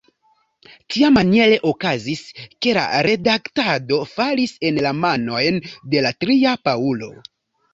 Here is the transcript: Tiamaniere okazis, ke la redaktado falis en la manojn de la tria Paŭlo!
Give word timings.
Tiamaniere 0.93 1.59
okazis, 1.71 2.23
ke 2.65 2.73
la 2.79 2.85
redaktado 3.09 4.01
falis 4.17 4.57
en 4.71 4.83
la 4.87 4.95
manojn 5.05 5.63
de 5.95 6.03
la 6.07 6.15
tria 6.27 6.57
Paŭlo! 6.67 7.13